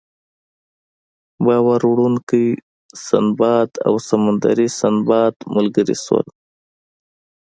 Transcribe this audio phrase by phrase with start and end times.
[1.45, 2.45] بار وړونکی
[3.07, 6.25] سنباد او سمندري سنباد ملګري شول.